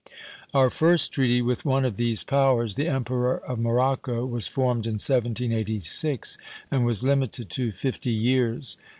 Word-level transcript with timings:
Our 0.55 0.71
first 0.71 1.11
treaty 1.11 1.43
with 1.43 1.63
one 1.63 1.85
of 1.85 1.95
these 1.95 2.23
powers, 2.23 2.73
the 2.73 2.87
Emperor 2.87 3.37
of 3.37 3.59
Morocco, 3.59 4.25
was 4.25 4.47
formed 4.47 4.87
in 4.87 4.93
1786, 4.93 6.39
and 6.71 6.83
was 6.87 7.03
limited 7.03 7.51
to 7.51 7.71
fifty 7.71 8.09
years. 8.09 8.77